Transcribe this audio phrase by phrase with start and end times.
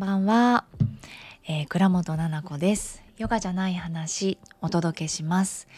[0.00, 0.64] ばんは、
[1.46, 3.02] えー、倉本々子です。
[3.18, 5.68] ヨガじゃない話お届けします。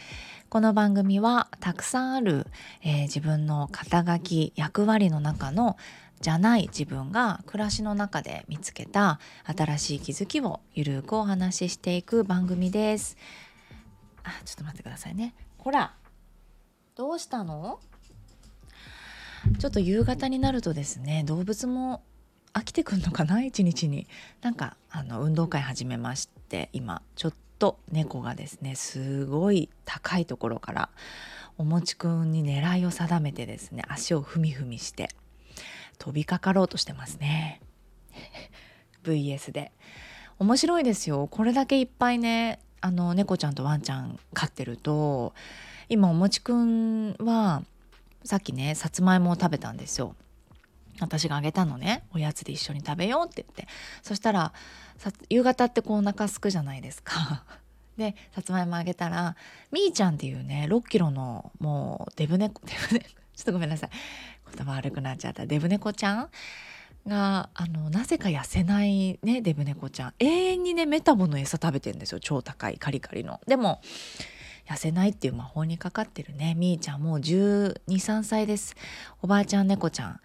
[0.49, 2.47] この番組はたくさんある、
[2.85, 5.77] えー、自分の肩書き役割の中の
[6.21, 13.17] じゃない自分が暮らしの中で見つけた新しい気づきをゆるくお話ししていく番組です。
[14.23, 15.35] あちょっと待ってくださいね。
[15.59, 15.97] ほら
[16.95, 17.81] どうしたの？
[19.59, 22.05] ちょっと夕方になるとですね動物も
[22.55, 23.43] 飽きてくんのかな？
[23.43, 24.07] 一日に。
[24.43, 30.89] なんかあの運動会始めまして今ちょっと猫がですねすごい高いところから
[31.59, 35.09] おもちくんに狙いを定めてですね足を踏み踏みして
[35.99, 37.61] 飛びかかろうとしてますね。
[39.05, 39.73] VS で。
[40.39, 41.29] 面白いですよ。
[41.31, 45.35] これだけいっぱいねあの猫ちゃんとワンちゃん飼ってると
[45.89, 47.63] 今おもちくんは
[48.25, 50.17] さっきねさつまいもを食べたんですよ。
[51.01, 52.05] 私があげたのね。
[52.13, 53.67] おやつで一緒に食べようって言って。
[54.03, 54.53] そしたら
[55.29, 57.45] 夕方ってこうお腹すくじゃないですか。
[57.97, 59.37] でさつまいもあげたら
[59.71, 63.91] みーちゃんっていうね6キロのもうデブ猫 デブ猫ちょっとごめんなさい。
[64.55, 65.47] 言葉悪くなっちゃった。
[65.47, 66.31] デブ猫ちゃん
[67.07, 70.15] があのなぜか痩せないねデブ猫ちゃん。
[70.19, 72.21] 永遠にねメタボの餌食べてるんですよ。
[72.21, 73.41] 超高いカリカリの。
[73.47, 73.81] でも
[74.67, 76.55] 痩せないっていう魔法にかかってるね。
[76.55, 78.77] みーちゃんもう123歳です。
[79.21, 80.21] おばあちゃん猫ちゃん。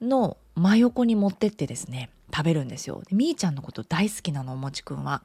[0.00, 3.02] の真横に持ってってですね食べるんですよ。
[3.08, 5.22] でみーちゃんのこと大好きなのおもちくんは。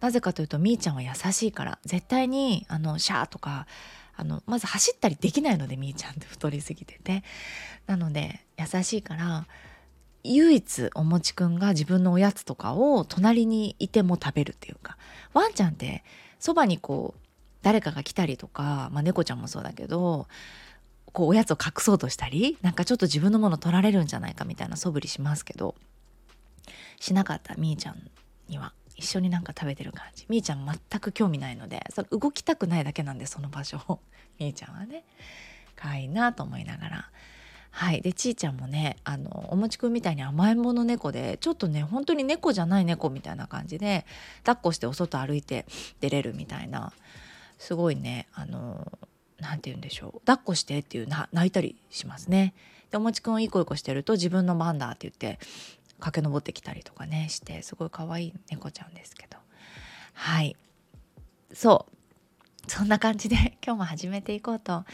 [0.00, 3.66] なぜかというとみーちゃんは優しいから絶対にあのシャーとか
[4.14, 7.22] あのまず走ったりできないのでみーちゃんって太りすぎてて。
[7.86, 9.46] なので優しいから
[10.24, 14.96] 唯一おもちくんが自分のおやつとかを隣にいても食べるっていうか
[15.32, 16.02] ワンちゃんって
[16.40, 17.20] そばにこう
[17.62, 20.26] 誰かが来たりとか、まあ、猫ちゃんもそうだけど
[21.16, 25.74] こうおやつを隠そうとしたりなんかちょっと自分のもの取られるんじゃないかみたいな素振りしますけど
[27.00, 28.10] しなかったみーちゃん
[28.50, 30.26] には一緒になんか食べてる感じ。
[30.28, 33.98] みーちゃん全く興味ないのでそれ動きたくないだけなんでその場所を。
[34.38, 35.04] みーちゃんはね。
[35.74, 37.10] 可愛いなと思いながら。
[37.70, 38.02] はい。
[38.02, 44.04] でちーちゃんもねあのおもちくんみたいに甘えん坊の猫でちょっとね本当に猫じゃない猫みたいな感じで
[44.44, 45.64] 抱っこしてお外歩いて
[46.00, 46.92] 出れるみたいな
[47.58, 48.98] すごいねあの
[49.40, 50.20] 何て言うんでしょう。
[50.20, 52.54] 抱っこしてっていうな泣いたりしますね。
[52.90, 55.38] でおもちくんをいこいこしてると自分の番だって言って
[56.00, 59.36] 駆け上ってきたりとかねしてすごい可愛い猫ちゃんですけど。
[60.14, 60.56] はい。
[61.52, 61.95] そう。
[62.68, 64.84] そんな感じで 今日も始めていこうと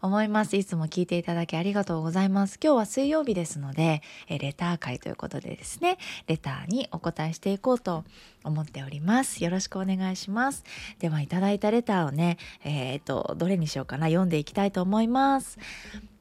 [0.00, 0.56] 思います。
[0.56, 2.58] いつも聞いていただきありがとうございます。
[2.62, 8.04] 今日は水曜日ですので、えレター会ということでですね、レターにお答えしていこうと
[8.44, 9.42] 思っております。
[9.42, 10.64] よろしくお願いします。
[10.98, 15.58] では、いただいたレターをね、えっ、ー、と、どれにしようかな、読んでいきたいと思います。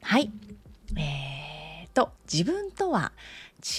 [0.01, 0.31] はい。
[0.97, 3.11] えーと、自分とは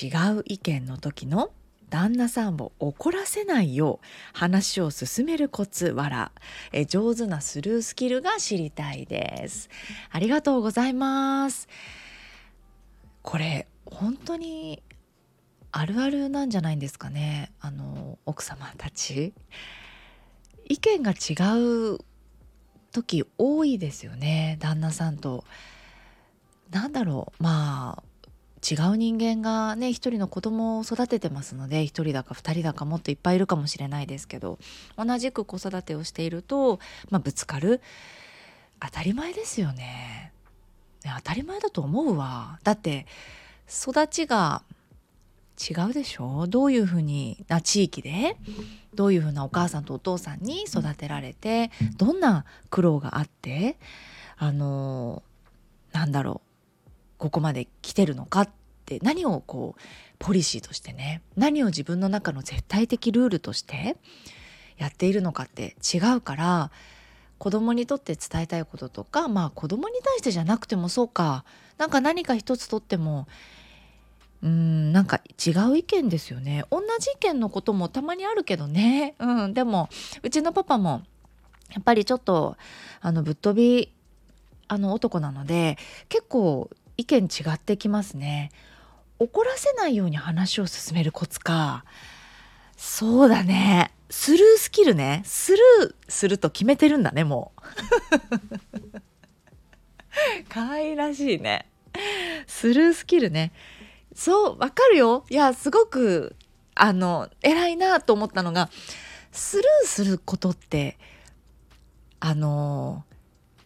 [0.03, 0.09] 違
[0.39, 1.51] う意見の時の
[1.91, 6.33] 旦那さんを怒らせないよう話を進めるコツわら。
[6.73, 9.69] え上手なスルースキルが知りたいです。
[10.11, 11.69] ありがとうございます。
[13.23, 14.83] これ本当に
[15.73, 17.53] あるあるなんじゃないんですかね。
[17.61, 19.33] あの奥様たち。
[20.69, 21.35] 意見が違
[21.95, 21.99] う
[22.91, 24.57] 時多いですよね。
[24.61, 25.45] 旦那さんと。
[26.71, 27.43] なんだろう。
[27.43, 28.06] まあ
[28.69, 34.59] 違う人間がね一人の子供を育ててますので一人だか二人だかもっといっぱいいるかもしれないですけど
[34.97, 37.81] 同じく子育てをしていると、まあ、ぶつかる。
[38.81, 40.33] 当たり前ですよね。
[41.05, 42.59] ね当たり前だと思うわ。
[42.63, 43.07] だって
[43.69, 44.63] 育ちが
[45.59, 46.47] 違うでしょ？
[46.47, 48.37] どういうふうにな地域で？
[48.95, 51.71] どういうふうなお母さんとお父さんに育てられて？
[51.97, 53.79] どんな苦労があって？
[54.37, 55.23] あの
[55.93, 56.46] なんだろう。
[57.19, 58.51] ここまで来てるのかっ
[58.85, 59.81] て何をこう
[60.19, 63.97] ポリシーとしてね何を自分の中の絶対的ルールとして
[64.79, 66.71] やっているのかって違うから
[67.39, 71.45] 子供にとって伝えたいこととかまあ子供に対してじゃなくてもそうか
[71.79, 73.27] なんか何か一つとっても
[74.43, 76.65] うんなんか違う意見ですよね。
[76.71, 79.15] 同じ意見のこともたまにあるけどね。
[79.19, 79.89] うんでも
[80.23, 81.03] うちのパパも
[81.73, 82.57] やっぱりちょっと
[83.01, 83.93] あのぶっ飛び
[84.69, 85.79] あの男なので
[86.09, 88.51] 結構意見違ってきますね。
[89.19, 91.85] 怒らせないように話を進めるコツか。
[92.77, 93.93] そうだね。
[94.11, 95.23] スルースキルね。
[95.25, 99.01] スルーすると決めてるんだねもう。
[100.49, 101.69] 可愛らしいね。
[102.47, 103.53] スルースキルね。
[104.15, 105.25] そうわかるよ。
[105.31, 106.37] いやすごく
[106.75, 108.71] あの偉いなと思ったのが
[109.33, 110.99] スルーすることって
[112.21, 113.05] あの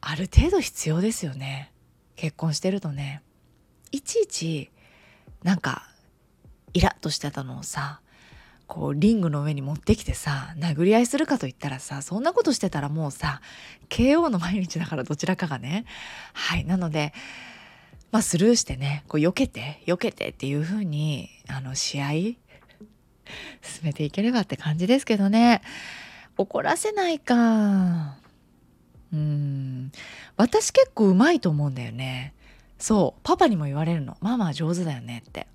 [0.01, 1.70] ある程度必要ですよね。
[2.21, 3.23] 結婚してるとね
[3.93, 4.71] いちいち
[5.43, 5.89] なんか
[6.75, 8.03] イラッとしてたのをさ
[8.67, 13.41] こうリングの上に持ってきてさ殴り合いするかと言ったらさそんなことしてたらもうさ
[13.89, 15.87] KO の毎日だからどちらかがね
[16.35, 17.15] はいなので
[18.13, 22.37] まあスルーしてねこう避けて避けてっていう風にあの試合進
[23.83, 25.63] めていければって感じですけどね。
[26.37, 28.20] 怒らせないか。
[29.13, 29.93] うん。
[30.37, 32.35] 私結構うまいと思うんだよね。
[32.79, 33.21] そう。
[33.23, 34.17] パパにも言われるの。
[34.21, 35.47] ママは上手だよねって。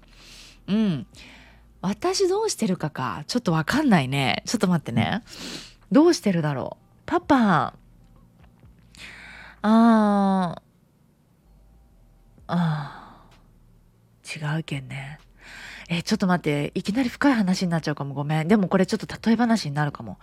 [0.68, 1.08] うん。
[1.82, 3.24] 私どうしてるかか。
[3.28, 4.44] ちょっとわかんないね。
[4.46, 5.24] ちょっと待ってね。
[5.92, 6.86] どうしてるだろう。
[7.06, 7.74] パパ。
[9.62, 10.62] あー。
[12.48, 14.56] あー。
[14.58, 15.20] 違うけんね。
[15.88, 16.72] えちょっと待って。
[16.74, 18.14] いきなり深い話になっちゃうかも。
[18.14, 18.48] ごめん。
[18.48, 20.18] でもこれちょっと例え話になるかも。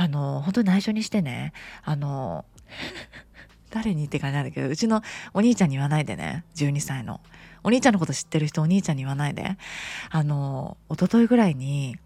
[0.00, 1.52] あの本当に内緒にしてね。
[1.82, 2.44] あの
[3.70, 5.02] 誰にって感じなんだけどうちの
[5.34, 6.44] お兄ちゃんに言わないでね。
[6.54, 7.20] 12歳の。
[7.64, 9.58] お兄ちゃんのこと知ってる人お兄ちゃんに言わないで。
[10.10, 11.96] あの一昨日ぐらいに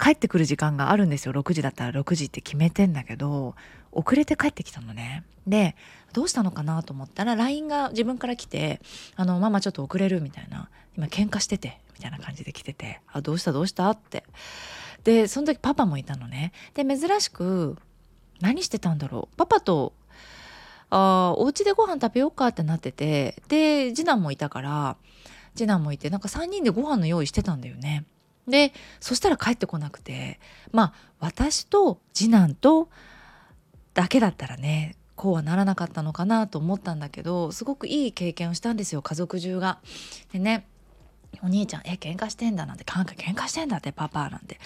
[0.00, 1.34] 帰ってくる時間があるんですよ。
[1.34, 3.54] 6時だったら6時って決めてんだけど
[3.92, 5.22] 遅れて帰ってきたのね。
[5.46, 5.76] で
[6.14, 8.80] どうしたのかなと思ったら LINE が自分から来て
[9.16, 14.24] 「あのママちょっと遅れる」みたいな「今喧嘩してて」みたいな感じで来てて「あどうしたどうした?」って。
[15.06, 16.52] でその時パパもいたのね。
[16.74, 17.78] で珍しく
[18.40, 19.36] 何してたんだろう。
[19.36, 19.92] パパと
[20.90, 24.96] あお家でご飯食べようかってなっててで次男もいたから
[25.54, 28.04] 次男もいてなんか3人でご飯の用意してたんだよね。
[28.48, 30.40] でそしたら帰ってこなくて
[30.72, 32.88] まあ私と次男と
[33.94, 39.78] だけだったらねこうはならなかったのかなと思ったんだけどすごくいい経験をしたんですよ家族中が。
[40.32, 40.66] でね
[41.42, 44.58] お兄ちゃん「え喧嘩してんだ」なんて「喧嘩してんだってパパ」なんて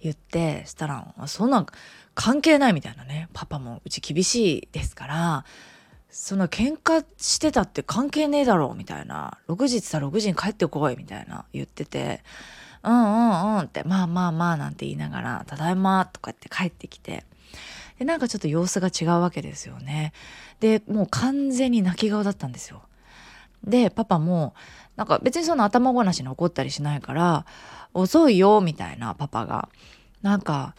[0.00, 1.66] 言ってしたら「そんなん
[2.14, 5.44] 関係ない」みたいなねパパもうち厳しいですから
[6.10, 12.22] その喧嘩してたって関係ねえだろうみたいな6時って言ったら6時に帰ってこいみたいな言ってて
[12.82, 17.24] 「うんうんうん」って「まあまあまあ」なんて言いながら「ただいま」とかって帰ってきて
[17.98, 20.12] でなんかちょっと様子が違うわけですよね。
[20.60, 22.82] でもう完全に泣き顔だったんですよ。
[23.62, 24.54] でパパも
[25.00, 27.46] なんか別にその頭ごなしに怒ったりしないから
[27.94, 29.70] 「遅いよ」みたいなパパが
[30.20, 30.74] なんか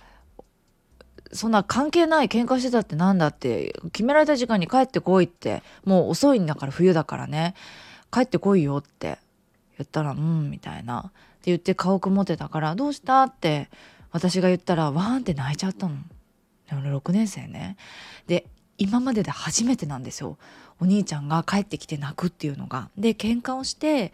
[1.33, 7.56] そんな関係ない喧嘩してたってなんだって決められた時間に帰ってこいってもう遅いんだから冬だからね
[8.13, 9.18] 帰ってこいよって
[9.79, 11.12] 言ったら「うん」みたいなって
[11.45, 13.71] 言って顔曇ってたから「どうした?」って
[14.12, 15.95] 私が言ったらワーンって泣いちゃったの。
[16.69, 17.75] 6年生ね
[18.27, 18.45] で
[18.77, 20.38] 今までで初めてなんですよ
[20.81, 22.89] お兄ちゃんが帰ってきて泣くっていうのが。
[22.97, 24.11] で喧嘩をして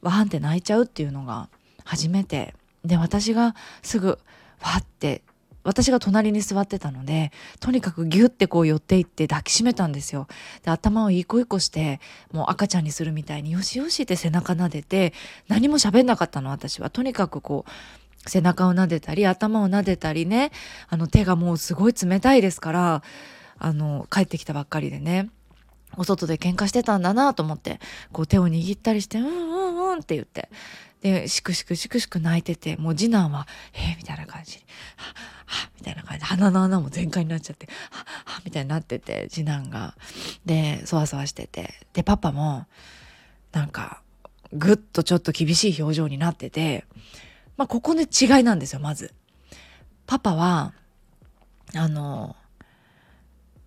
[0.00, 1.48] ワーンって泣いちゃうっていうのが
[1.84, 2.54] 初めて。
[2.84, 4.18] で私がすぐわ
[4.78, 5.22] って
[5.64, 7.30] 私が隣に座ってたので
[7.60, 10.26] とにかくギュッてこう寄っていって抱きしめたんですよ。
[10.64, 12.00] で頭をいいこいこして
[12.32, 15.12] もう赤ちゃんにするみたいによしよしって背中撫でて
[15.48, 16.90] 何も喋んなかったの私は。
[16.90, 20.50] とにかくこう背中を撫でたり頭を撫でたりね。
[20.88, 23.02] あの手がもうすごい冷たいですから
[23.58, 25.30] あの帰ってきたばっかりでね。
[25.96, 27.80] お外で喧嘩してたんだなと思って
[28.12, 30.48] こう手を握ったりして「うんうんうん」って言って
[31.00, 34.58] でしくしくしくしく泣いててもう次男は「えー、みたいな感じ
[34.96, 35.14] 「は
[35.46, 39.94] はみたいな感じで鼻の穴も全開になっちゃって「ははみたいになってて次男が
[40.46, 42.66] でそわそわしててでパパも
[43.52, 44.02] なんか
[44.52, 46.84] ぐっとちょっと厳しい表情になってて。
[47.56, 49.14] まあ、ここで違いなんですよ、まず。
[50.06, 50.72] パパは、
[51.74, 52.36] あの、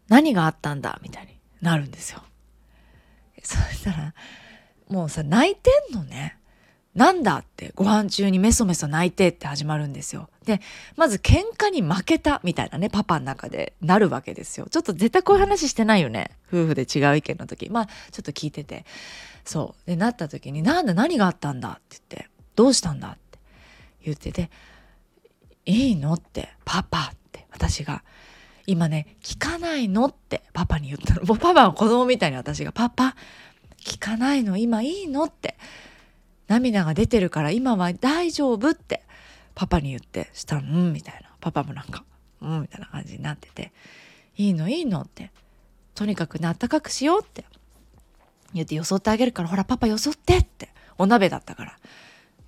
[0.07, 2.23] 何があったんだみたいになるんですよ。
[3.43, 4.13] そしたら、
[4.89, 6.37] もうさ、泣いてんのね。
[6.93, 10.29] なんだってご飯中にメソメソ泣いてって始まるんですよ。
[10.45, 10.61] で、
[10.95, 14.67] まず喧嘩に負けたみたいなね、パパの中でなるわけですよ。
[14.71, 16.31] ちょっと絶対こういう話してないよね。
[16.47, 17.69] 夫婦で違う意見の時。
[17.69, 18.85] まあ、ちょっと聞いてて。
[19.43, 19.89] そう。
[19.89, 23.39] で、なった時に、なんだ何があったんだって言って、どうしたんだって
[24.03, 24.49] 言ってて
[25.65, 28.03] 「いいの?」って「パパ」って私が
[28.67, 31.23] 今ね聞かないのってパパに言ったの。
[31.23, 33.15] も うパパは子供みたいに私が「パパ
[33.79, 35.57] 聞かないの今いいの?」って。
[36.47, 38.69] 涙が出てるから今は大丈夫？
[38.69, 39.03] って。
[39.55, 41.29] パパに言ってしたら「うん」みたいな。
[41.41, 42.03] パパもなんか
[42.41, 43.71] 「うん」みたいな感じになってて
[44.37, 44.69] 「いいの？
[44.69, 45.31] いいの?」って
[45.95, 47.45] とにかくねあったかくしようって。
[48.53, 50.69] 言ってよそってあげるからほらパパよそってって。
[50.97, 51.77] お鍋だったから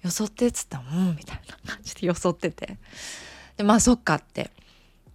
[0.04, 2.78] よそってっつったら、うん、みたいな感じでよそってて。
[3.58, 4.52] で、まあそっかって。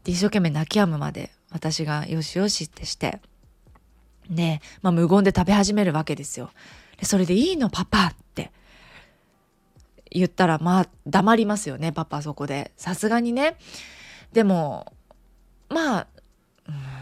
[0.04, 3.21] で、一生懸命泣き止むまで私がよしよしってして。
[4.30, 6.50] で、まあ無言で食べ始めるわけですよ。
[6.99, 7.71] で、それでいいの？
[7.71, 8.50] パパって
[10.11, 12.73] 言ったら、まあ黙りますよね、パパそこで。
[12.76, 13.56] さすがにね。
[14.32, 14.92] でも、
[15.68, 16.06] まあ、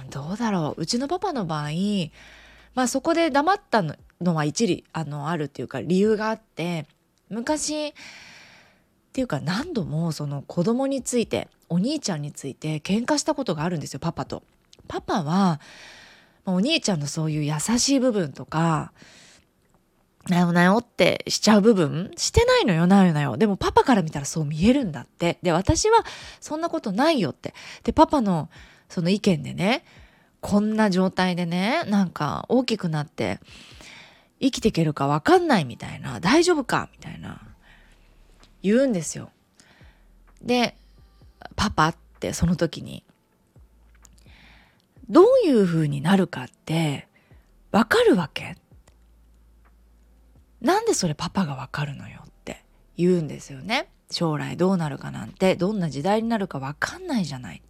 [0.02, 0.80] うん、どうだろう。
[0.80, 1.70] うちのパパの場合、
[2.74, 6.86] まあそこで黙ったのは一理あのあるっていうか理由があって
[7.28, 7.92] 昔っ
[9.12, 14.42] ていうか何度もその子供についてお兄ちゃんについて喧嘩したことがあるんですよパパと。
[14.88, 15.60] パパは
[16.44, 18.92] お兄ちゃんのそういう優しい部分とか
[20.28, 23.36] なよなよってしちゃう部分してないのよなよなよ。
[23.36, 25.38] でもパパから見たらそう見えるんだって。
[25.42, 26.04] で、私は
[26.40, 27.54] そんなことないよって。
[27.84, 28.50] で、パパの
[28.88, 29.84] その意見でね、
[30.40, 33.40] こんな状態でね、なんか大きくなって
[34.40, 37.40] 生きていけるかわかんないみたいな、大丈夫かみたいな
[38.62, 39.30] 言うんですよ。
[40.42, 40.76] で、
[41.56, 43.04] パパってその時に、
[45.08, 47.08] どういう風になるかって
[47.72, 48.56] わかるわけ？
[50.60, 52.64] なんでそれパパがわかるのよって
[52.96, 53.88] 言うんですよね。
[54.10, 57.62] 将来どうなるかなんてどんな時代になるかわかんないじゃない。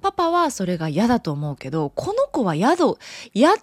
[0.00, 2.84] パパはそれが嫌だと思うけどこの子は嫌だ
[3.32, 3.56] 嫌っ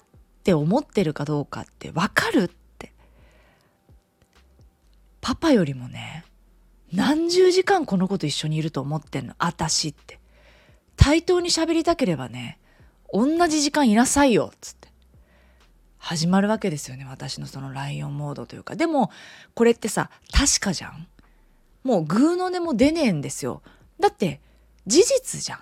[0.44, 2.92] て思ってるかどうかってわかるって
[5.22, 6.25] パパよりもね
[6.93, 9.33] 何十時間この子と一緒にいると思ってんの？
[9.39, 10.19] 私って。
[10.95, 12.59] 対等に喋りたければね
[13.12, 14.88] 同じ時間いなさいよっつって。
[15.97, 18.75] 始まるわけですよね私のそのライオンモードというか。
[18.75, 19.09] でも
[19.55, 21.07] これってさ確かじゃん？
[21.83, 23.62] もうグーの音も出ねえんですよ。
[24.00, 24.39] だって
[24.85, 25.59] 事実じゃん。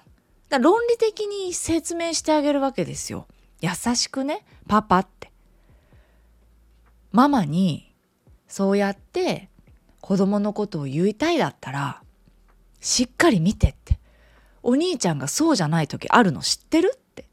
[0.50, 3.28] だ論理的に説明してあげるわけですよ。
[3.62, 5.32] 優しくねパパって。
[7.12, 7.94] ママに
[8.48, 9.50] そうやって
[10.02, 12.02] 子供のことを言いたいだったら
[12.80, 14.00] しっかり見てって
[14.64, 17.26] お兄ちゃんがそうじゃない時あるの知ってるって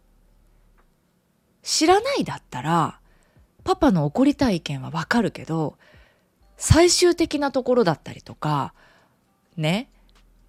[1.62, 3.00] 知らないだったら
[3.64, 5.76] パパの怒りたい意見はわかるけど
[6.56, 8.74] 最終的なところだったりとか
[9.56, 9.90] ね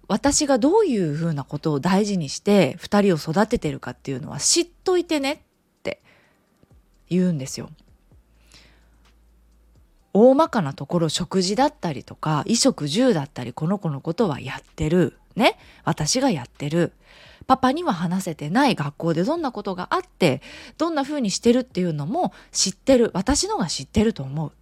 [0.08, 5.38] 私がどういうふうなことを大事にして2人を育ててるかっていうのは知っといてねっ
[5.82, 6.02] て
[7.08, 7.70] 言うんですよ。
[10.12, 15.18] 大まかなところ食事だったりとか衣食住だったりこの子のことはやってる。
[15.36, 15.58] ね。
[15.84, 16.92] 私がやってる。
[17.46, 20.40] パパには話せてない学校でどんなことがあって
[20.78, 23.10] どんな風にしてるっていうのも知ってる。
[23.14, 24.52] 私のが知ってると思う。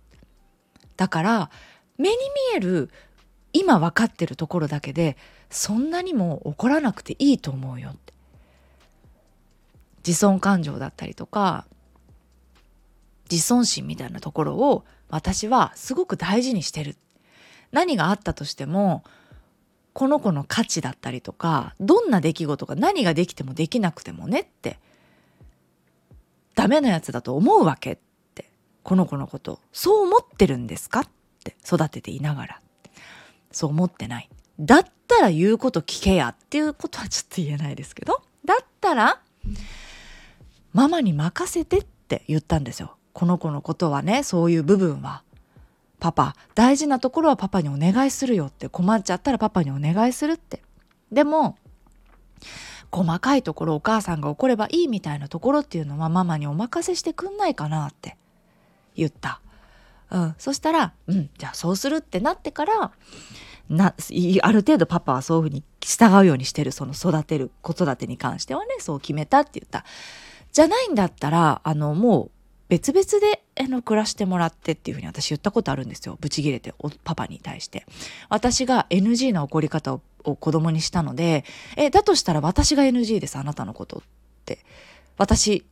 [0.96, 1.50] だから
[1.96, 2.90] 目に見える
[3.52, 5.16] 今分かってるところだけで
[5.50, 8.12] そんなにも怒らなくていいと思うよって。
[10.06, 11.66] 自尊感情だったりとか
[13.30, 16.96] 自尊心みたいなところを私はすごく大事にしてる。
[17.72, 19.04] 何があったとしても
[19.92, 24.78] この子の価値だったりとかどんな出来事が何ができてもできなくてもねって
[26.54, 27.98] ダメなやつだと思うわけっ
[28.34, 28.50] て
[28.82, 31.08] この子のことそう思ってるんですかっ
[31.44, 32.60] て育てていながら。
[33.50, 34.28] そう思ってない。
[34.60, 39.20] だったら言うこと聞けやっていうことはちょっと言えないですけどだったら
[40.72, 42.97] ママに任せてって言ったんですよ。
[43.18, 45.24] この子のことはねそういう部分は
[45.98, 50.62] パパ大事なところはパパにお願いするよって困っちゃったらパパにお願いするって
[51.10, 51.56] でも
[52.92, 58.16] 細かいところお母さんが怒ればいいみたいなところっていうのはママにお任せしてくんないかなって
[58.94, 59.40] 言った。
[60.12, 62.92] うん、そしたら、うん、じゃあそうするってなってから
[63.68, 63.94] な
[64.42, 69.84] ある程度パパはそういうふうに従うようにしてるその育てる子育てに関してはねそう決めたって言った。
[70.52, 72.30] じゃないんだったらあのもう
[72.68, 76.18] 別々であの暮らしてもらってっていうふうに私言ったことあるんですよ。
[76.20, 77.86] ブチギレてパパに対して。
[78.28, 81.44] 私が NG な怒り方をを子供にしたので、
[81.76, 84.02] え、だとしたら私が NG です、あなたのことっ
[84.44, 84.64] て。
[85.16, 85.64] 私、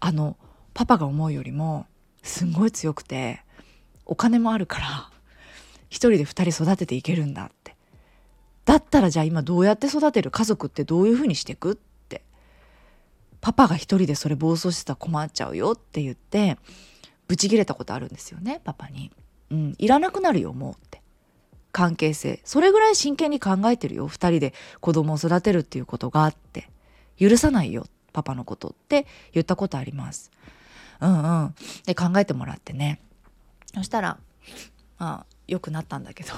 [0.00, 0.36] あの、
[0.74, 1.86] パパが思うよりも、
[2.22, 3.42] すんごい強くて、
[4.04, 5.10] お金もあるから、
[5.88, 7.74] 一人で二人育てていけるんだって。
[8.64, 10.30] だったらじゃあ今どうやって育てる？
[10.30, 11.80] 家族ってどういうふうにしていく？
[13.40, 16.58] パパが一人でそれ暴走してたら困っちゃうよって言って
[17.26, 19.10] ブチギレたことあるんですよねパパに。
[19.50, 21.00] うん、いらなくなるよもうって。
[21.72, 22.40] 関係性。
[22.44, 26.68] それぐらい真剣に考えてるよ二人で子供を育てるっていうことがあって。
[27.18, 29.06] 許さないよパパのことって。
[29.32, 30.30] 言ったことあります。
[31.00, 31.54] うんうん、
[31.86, 33.00] で考えてもらってね。
[33.74, 34.18] そしたら
[34.98, 36.30] まあ良くなったんだけど。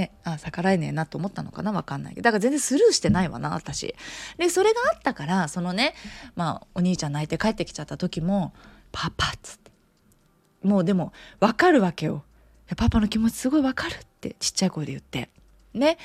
[0.00, 3.94] ね、あ逆らえねえなと思ったのかなわかんないけどだから全然スルーしてないわな私。
[4.38, 5.94] でそれがあったからそのね
[6.36, 8.54] まあお兄ちゃん泣いて帰ってきちゃった時も
[8.92, 9.70] 「パパ」っつって
[10.62, 12.24] もうでも分かるわけよ。
[12.76, 15.28] パパの気持ちすごい分かるってちっちゃい声で言って。
[15.74, 15.98] ね。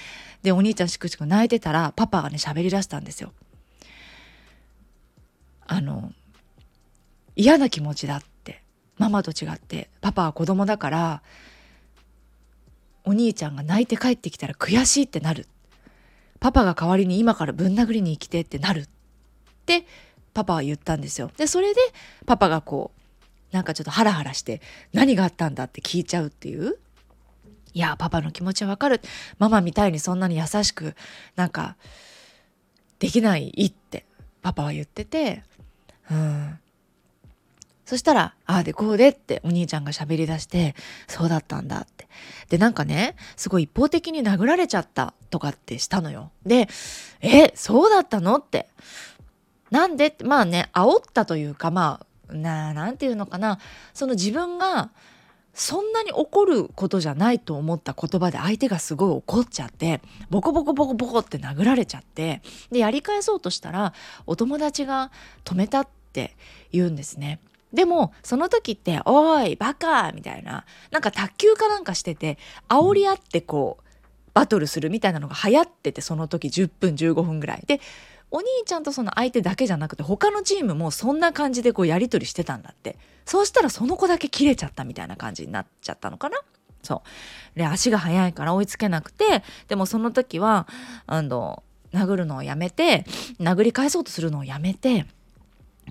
[0.44, 3.32] でお兄ちゃんしくしく泣いてたらパパがね喋りだしたんですよ。
[5.68, 6.12] あの
[7.38, 8.62] 嫌な気持ちだって
[8.98, 11.22] ママと違ってパパは子供だから
[13.06, 15.48] お兄ちゃんが泣いて帰ってきたら悔しいってなる。
[16.40, 18.82] パパが代わりに今からぶん殴りに生きてってなる。
[18.82, 18.88] っ
[19.66, 19.86] て
[20.34, 21.32] パパは言ったんですよ。
[21.38, 21.80] で、それで
[22.26, 22.92] パパがこ
[23.52, 26.78] う、なんかちょっとハラハラして何があったんだって聞いちゃうっていう。
[27.74, 29.02] いやパパの気持ちはわかる
[29.38, 30.96] ママみたいにそんなに優しく
[31.36, 31.76] なんか
[33.00, 34.06] できないって
[34.42, 35.44] パパは言ってて
[36.10, 36.60] うん
[37.86, 40.76] そしたら、ああでこうでってお兄ちゃんが喋り出して、
[41.08, 42.08] そうだったんだって。
[42.50, 46.32] で、なんかね、すごい一方的に殴られちゃったとかってしたのよ。
[46.46, 46.68] で、
[47.22, 48.68] え、そうだったのって。
[49.70, 53.60] なんで、まあね、煽ったというか、まあ、な、なんていうのかな。
[53.94, 54.90] その自分が、
[55.54, 62.42] そんなに怒ることじゃないと思った言葉で相手がすごい怒っちゃってボコボコボコボコって殴られちゃって
[62.74, 63.94] でやり返そうとしたら
[64.28, 65.12] お友達が
[65.46, 66.36] 止めたって
[66.74, 67.40] 言うんですね。
[67.76, 72.38] でもその時って「おいバカ!」みたいななんか卓球かなんかしてて
[72.70, 73.84] 煽り合ってこう
[74.34, 77.64] バトルするみたいなのが流行っててその時10分15分ぐらい。
[77.68, 77.80] で
[78.32, 82.98] お兄ちゃんとその相手だけじゃなくて他のチームもそんな感じでこうやり取りしてたんだって。
[83.26, 86.38] そうしたらその子だけ切れちゃったみたいな感じになっちゃったのかな。
[86.84, 87.02] そ
[87.56, 87.60] う。
[87.60, 90.68] で足が速いから追いつけなくてでもその時は
[91.08, 91.64] あの
[91.94, 93.06] 殴るのをやめて
[93.40, 95.06] 殴り返そうとするのをやめて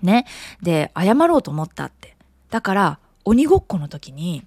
[0.04, 0.26] ね。
[0.62, 2.16] で、謝ろうと思ったって。
[2.50, 4.44] だから、鬼ごっこの時に、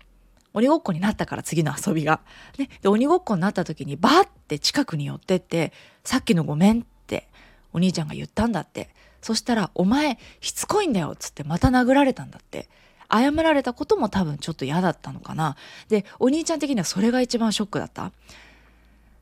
[0.54, 2.22] 鬼ごっこになったから次の遊びが。
[2.58, 2.70] ね。
[2.82, 5.74] で、鬼ごっこになった時にバーって近くに寄ってって、
[6.04, 7.28] さっきのごめんって
[7.74, 8.90] お兄ちゃんが言ったんだって。
[9.22, 12.70] そしたら、お前しつこいんだよっつってまた殴られたんだって。
[13.10, 15.56] 謝られたことも多分ちょっと嫌だったのかな。
[15.90, 18.12] で、お兄ちゃん的にはそれが一番ショックだった。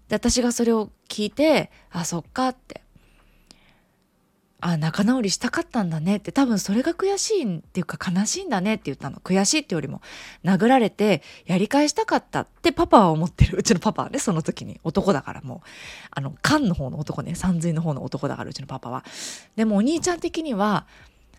[0.09, 2.81] で、私がそれを聞いて、あ、そっかって。
[4.61, 6.17] あ仲直りしたかったんだね。
[6.17, 9.17] って多分それが悔しいっていうか悲しいんだねって言ったの。
[9.17, 10.01] 悔しいってよりも
[10.43, 13.57] 殴られてやり返したかったってパパは思ってる。
[13.59, 14.79] うちのパパはねその時に。
[14.83, 15.67] 男だからもう。
[16.09, 17.35] あの缶の方の男ね。
[17.35, 19.03] 三髄の方の男だからうちのパパは。
[19.55, 20.87] でもお兄ちゃん的には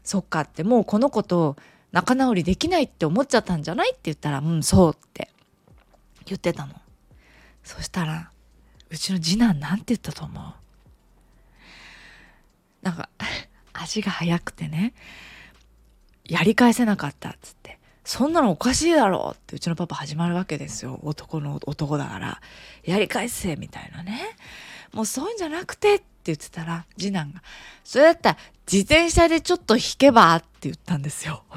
[0.05, 1.57] そっかってもうこの子と
[1.93, 3.91] 仲直りできないって思っちゃったんじゃない？
[3.91, 5.31] って言ったらうんそうって
[6.27, 6.75] 言ってたの。
[7.65, 8.31] そしたら
[8.91, 10.45] うちの次男なんて言ったと思う。
[12.87, 13.09] なんか
[13.75, 14.95] 足が速くてね
[16.25, 21.01] やり返せなかったっつってそんなのおかしいだろうってうちのパパ始まるわけですよ。
[21.03, 22.41] 男の男だから。
[22.85, 24.37] やり返せみたいなね。
[24.93, 27.43] もうそういうんじゃなくてって言ってたら次男が
[27.83, 28.39] それだったら
[28.71, 31.43] 自転車でちょっと引けばって言ったんですよ。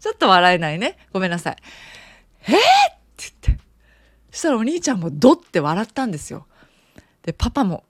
[0.00, 0.96] ちょっと笑えないね。
[1.12, 1.56] ごめんなさい。
[2.44, 2.56] えー、っ
[3.18, 3.62] て言って。
[4.30, 6.46] そしたらお兄ちゃんもドって笑ったんですよ。
[7.22, 7.84] でパパも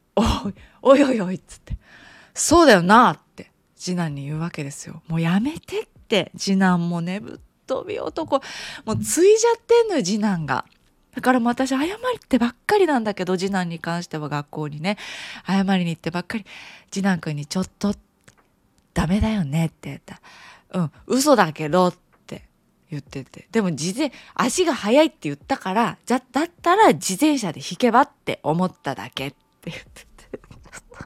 [0.83, 1.77] おいおいおいっつって。
[2.35, 5.03] そうだよなって次男に言うわけですよ。
[5.09, 6.33] もうやめてって。
[6.37, 8.41] 次男もねぶっ飛び男。
[8.85, 10.65] もうついじゃってんのよ次男が。
[11.15, 11.97] だからもう私謝りっ
[12.29, 14.97] てばっかりなんだけど次男に関しては学校にね。
[15.47, 16.47] 謝りに行ってばっかり。
[16.91, 17.95] 次男くんにちょっと
[18.95, 20.21] ダメだよねって言った。
[20.73, 22.01] うん嘘だけどって。
[22.91, 23.47] 言ってて。
[23.53, 30.10] でも自転足が速いって言ったからじゃだったら自転車で引けばって思っただけって言って。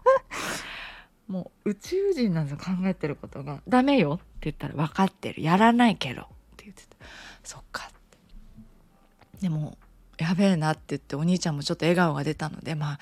[1.28, 3.16] もう宇宙人なんですよ考えてる。
[3.16, 6.26] ことが「ダメよ」って言ったら「分かってるやらないけど」っ
[6.56, 6.96] て言ってた
[7.42, 8.18] 「そっか」って
[9.40, 9.78] でも
[10.18, 12.98] やべえなって言ってお兄ちゃんもちょっと笑顔が出たのでまあ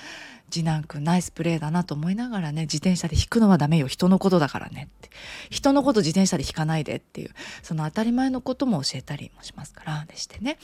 [0.51, 5.11] 次男くんナイスプレーだなと思いながらね自転車で引くのはダメよ人のことだからねって。
[5.51, 7.31] 人のこと自転車で引かないでっていう
[7.63, 10.05] その当たり前のことも教えたりもしますから。
[10.07, 10.59] でしてね。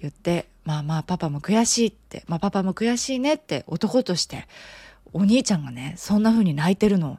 [0.00, 4.48] 言ってまあまあパパも悔しいってまあパパも悔しいねって男として
[5.12, 7.18] お兄ちゃんがねそんな風に泣いてるの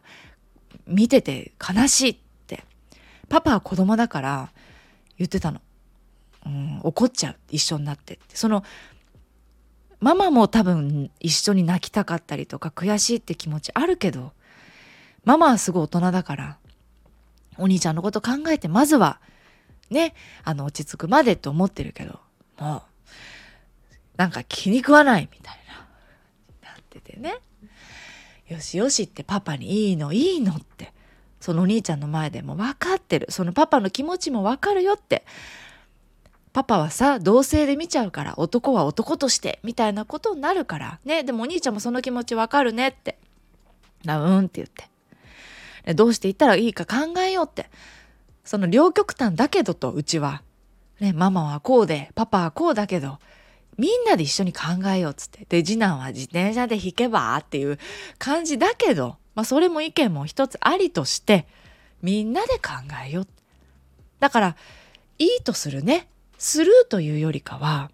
[0.87, 2.15] 見てて悲しいっ
[2.47, 2.63] て。
[3.29, 4.51] パパは子供だから
[5.17, 5.61] 言ってたの、
[6.45, 7.35] うん、怒っちゃう。
[7.49, 8.15] 一緒になって。
[8.15, 8.63] ってその
[10.03, 14.33] ママも多分一緒に泣きたかったりとか悔しいって気持ちあるけど
[15.23, 16.57] ママはすごい大人だから
[17.57, 19.21] お兄ちゃんのこと考えてまずは
[19.89, 22.19] ねあの落ち着くまでって思ってるけど
[22.59, 22.81] もう
[24.17, 25.59] なんか気に食わないみたい
[26.61, 27.37] ななっててね。
[28.47, 30.93] よしよしってパパにいいのいいのって。
[31.39, 33.27] そのお兄ちゃんの前でも分かってる。
[33.29, 35.25] そのパパの気持ちも分かるよって。
[36.53, 40.99] パパはさ同性で見ちゃうから男は男としてみたいなことになるから。
[41.03, 43.17] ねでもお兄ちゃんもその気持ち分かるねって。
[44.05, 44.67] なうんって言っ
[45.83, 45.93] て。
[45.95, 47.69] どうしていったらいいか考えようって。
[48.45, 50.43] その両極端だけどとうちは、
[50.99, 53.19] ね、ママはこうでパパはこうだけど。
[53.77, 55.45] みんなで一緒に考えようっつって。
[55.49, 57.79] で、次男は自転車で引けばっていう
[58.19, 61.47] 感じだけど、まあそれも意見も一つありとして、
[62.01, 62.71] みんなで考
[63.05, 63.27] えよう。
[64.19, 64.55] だから、
[65.19, 66.07] いいとするね。
[66.37, 67.89] スルーというよりかは、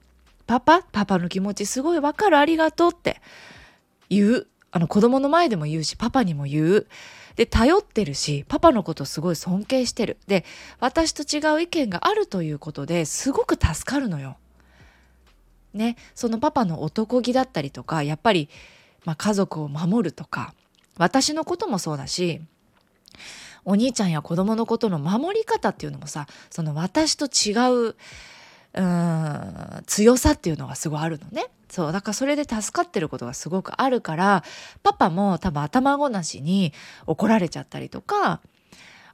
[0.48, 3.22] パパ、パパの気持ちすごいわかるありがとうって
[4.10, 4.48] 言う。
[4.72, 6.88] あの子供の前でも言うしパパにも言う
[7.36, 10.46] で頼ってるしパパのことすごい尊敬してるで
[10.80, 14.38] 私と違う意見があるということですごく助かるのよ。
[15.74, 18.50] ねそのパパの男気だったりとかやっぱり、
[19.06, 20.54] まあ、家族を守るとか
[20.98, 22.42] 私のこともそうだし
[23.66, 27.96] お兄ちゃんや子供のことの守り方っていうのもさその私と違う
[28.74, 31.48] うん強さっていうのがすごいあるのね。
[31.70, 34.44] そうだからそれで助かってることがすごくあるから
[34.82, 36.74] パパも多分頭ごなしに
[37.06, 38.42] 怒られちゃったりとか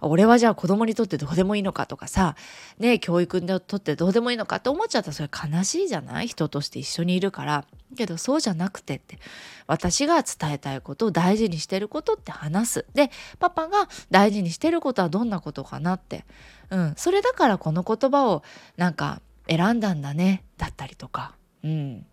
[0.07, 2.35] 俺はじゃあ子供にとってどうでもいいのかとかさ
[2.79, 6.27] ね教育にとってどうでもいいのかって思っちゃったらそれ悲しいじゃない？
[6.27, 7.65] 人として一緒にいるから。
[7.95, 9.19] けどそうじゃなくてって
[9.67, 12.85] 私が伝えたいことを大事にしてることって話す。
[12.93, 16.25] でパパが大事にしてることはどんなことかなって。
[16.71, 16.93] うん。
[16.97, 18.43] それだからこの言葉を
[18.75, 20.43] なんか選んだんだね。
[20.57, 21.33] だったりとか。
[21.63, 22.05] うん。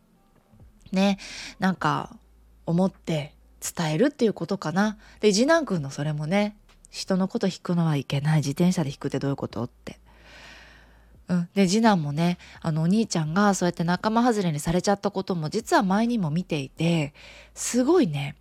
[0.92, 1.18] ね。
[1.58, 2.16] なんか
[2.66, 4.98] 思って伝えるっていうことかな。
[5.20, 6.56] で次男くんのそれもね
[6.92, 8.36] 人のこと引くのはいけない。
[8.36, 9.64] 自転車で引くってどういうこと？
[9.64, 9.98] って。
[11.28, 17.14] うん、で次男もねあのお兄ちゃんがそうやって仲間外れにされちゃったことも実は前にも見ていて
[17.54, 18.36] すごいね。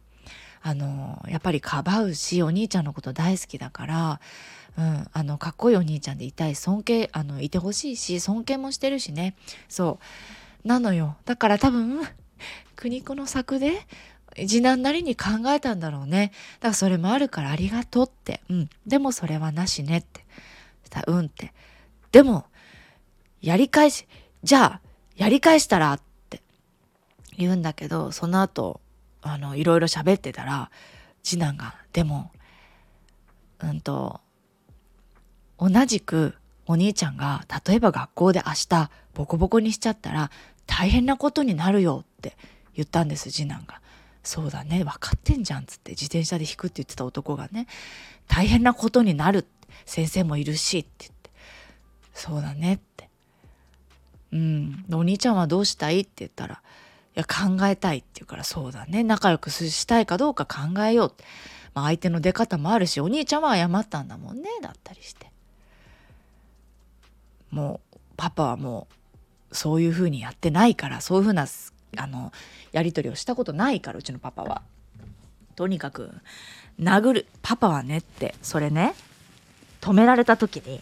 [0.63, 4.19] あのやっぱりかばうしお兄ちゃんのこと大好きだから、
[4.77, 9.35] うん、あのかっこいいお兄ちゃんでいたい尊敬あのいてほしいし尊敬もしてるしね。
[9.69, 9.99] そ
[10.63, 10.67] う。
[10.67, 11.15] なのよ。
[11.25, 12.01] だから多分
[12.75, 13.87] 国子の作で
[14.35, 16.31] 次男なりに考えたんだろうね。
[16.59, 18.41] だからそれもあるからありがとうって。
[18.49, 18.69] うん。
[18.85, 20.25] でもそれはなしねって。
[20.85, 21.53] したうんって。
[22.11, 22.45] でも、
[23.41, 24.07] やり返し、
[24.43, 24.81] じゃあ、
[25.15, 26.41] やり返したらって
[27.37, 28.81] 言うんだけど、その後、
[29.21, 30.71] あの、いろいろ喋ってたら、
[31.23, 32.31] 次男が、でも、
[33.59, 34.21] うんと、
[35.59, 40.31] 同じくお兄ちゃんが、例えば学校で明日ボコボコにしちゃったら
[40.65, 42.37] 大変なことになるよって
[42.73, 43.80] 言ったんです、次男が。
[44.23, 47.67] そうだね分かってんじゃんっつって自転車で引くって言ってた男がね
[48.27, 49.45] 大変なことになる
[49.85, 51.31] 先生もいるしって言って。
[52.13, 53.09] そうだねって。
[54.31, 56.61] うんお兄ちゃんはどうしたいって言ったら
[57.15, 61.25] いや考えたいって言うからそうだね仲良くしたいかどうか考えようって、
[61.73, 65.31] まあ、相手の出方もあるしお兄ちゃんは謝ったんだもんねだったりして。
[67.49, 68.87] もうパパはも
[69.51, 71.47] うそういうふうにやってないからそういうふうな
[71.97, 72.31] あの
[72.71, 74.61] やり取りをしたことないからうちのパパは。
[75.55, 76.11] とにかく
[76.79, 78.95] 殴るパパはねってそれね
[79.81, 80.81] 止められた時に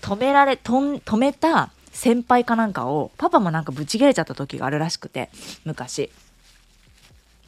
[0.00, 5.30] 止められ止めた先輩かなんかをパパもなんかぶち切れちゃった時があるらしくて
[5.64, 6.10] 昔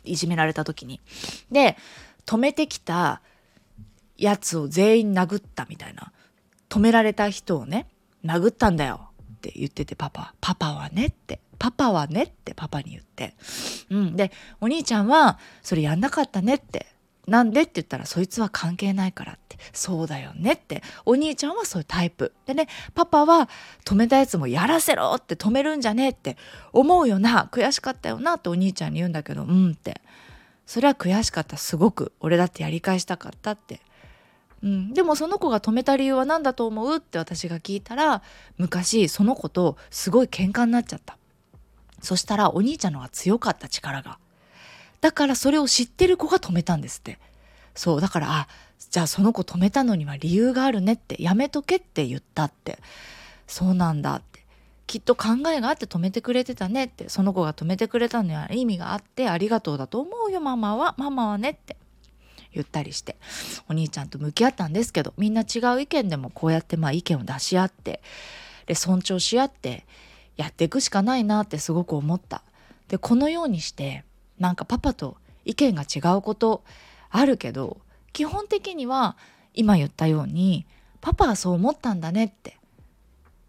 [0.04, 1.00] いじめられた時に。
[1.50, 1.76] で
[2.26, 3.20] 止めてきた
[4.16, 6.12] やつを全員殴ったみたいな
[6.68, 7.86] 止められた人をね
[8.24, 13.34] 殴ったんだよって言っててパパパパはねってパパはねってパパに言って。
[13.88, 14.16] うん。
[14.16, 16.86] で、お兄ちゃんは、それやんなかったねって。
[17.26, 19.56] なんでって言ったら、そいつは関係ないからって。
[19.72, 20.82] そうだよねって。
[21.06, 22.34] お兄ちゃんはそういうタイプ。
[22.44, 23.48] でね、パパは
[23.86, 26.36] 止めたやつもやらせろって止めるんじゃねえって
[26.74, 27.48] 思うよな。
[27.50, 30.02] 悔しかったよなってお兄ちゃんに言うんだけど、うんって。
[30.66, 31.56] それは悔しかった。
[31.56, 32.12] すごく。
[32.20, 33.80] 俺だってやり返したかったって。
[34.62, 38.22] うん、でもその子が止めた理由は何だと思うって私が聞いたら
[38.58, 41.18] 昔その子とすごい喧嘩になっちゃった
[42.04, 44.18] そしたらお兄ちゃんのが強かった力が。
[45.00, 47.18] だからそれを知ってる子が止めたんですって。
[47.74, 48.48] そう、だから、あ、
[48.90, 52.78] じゃあその子止めたのには理由があるねって、やめとけって言ったって。
[53.46, 54.44] そうなんだって。
[54.86, 57.08] きっと考えがあって止めてくれてたねって。
[57.08, 60.94] その子が止めてくれたのには意味があってありがとうだと思うよ、ママは。
[60.96, 61.76] ママはねって。
[62.54, 63.16] 言ったりして
[63.68, 68.00] お兄ちゃんと向き合ったんですけどみんな違う意見でもこうやってまあ意見を出し合って
[68.66, 69.84] で尊重し合って
[70.36, 72.42] やっていくしかないなってすごく思った。
[72.88, 74.04] でこのようにして
[74.38, 76.62] なんかパパと意見が違うこと
[77.10, 77.78] あるけど
[78.12, 79.16] 基本的には
[79.54, 80.66] 今言ったように
[81.00, 82.58] パパはそう思ったんだねって。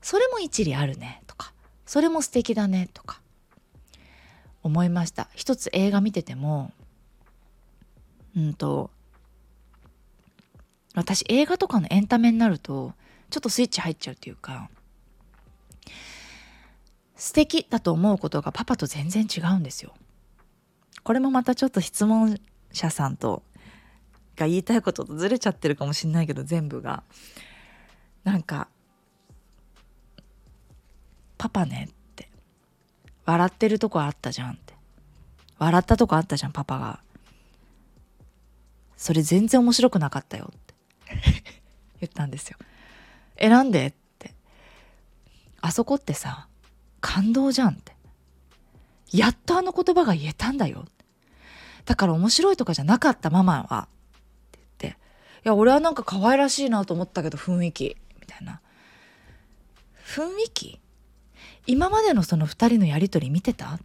[0.01, 1.51] それも一理あるねとか。
[1.85, 3.21] それも素敵だねとか。
[4.61, 5.29] 思いました。
[5.35, 6.71] 一つ映画見てても
[8.35, 8.89] うんと
[10.95, 12.93] 私映画とかのエンタメになると
[13.29, 14.69] ちょっとスイッチ入っちゃうっていうか
[17.15, 19.93] 素敵だと思うことがパパと全然違うんですよ。
[21.03, 22.39] これもまたちょっと質問
[22.71, 23.43] 者さんと
[24.35, 27.03] が言いたいこととずれちゃってるかもしんないけど全部が。
[28.23, 28.67] なんか
[31.37, 32.27] 「パパね」って
[33.25, 34.73] 「笑ってるとこあったじゃん」って
[35.59, 36.99] 「笑ったとこあったじゃんパパが」
[38.97, 40.73] それ全然面白くなかったよって。
[42.01, 42.57] 言ったんですよ。
[43.37, 44.33] えなんでって。
[45.61, 46.47] あそこってさ
[47.05, 47.95] 感動じゃんって。
[49.11, 50.85] やっとあの言葉が言えたんだよ。
[51.85, 53.87] だから面白いとかじゃなかったママは。
[53.87, 54.97] って言って。
[54.97, 55.01] い
[55.43, 57.95] や俺はなんか可愛らしいなと思ったけど雰囲気。
[58.19, 58.59] みたいな。
[60.03, 60.79] 雰囲気？
[61.67, 63.67] 今までのその2人のやり取り見てた？
[63.67, 63.83] って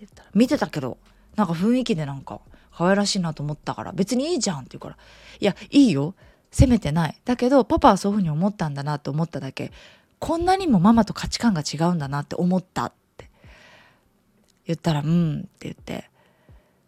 [0.00, 0.96] 言ったら見てたけど
[1.36, 2.40] なんか雰囲気でなんか
[2.74, 4.96] 可愛らしいなと思ったから別にいいじゃんって言うから
[5.40, 6.14] いやいいよ。
[6.50, 7.20] 責めてない。
[7.26, 9.72] だけどパパはそういうふうに思ったんだなって思っただけ。
[10.22, 13.28] こんなにもママと価値観が違うんだなって思ったって。
[14.64, 16.10] 言ったら「うん」って言って。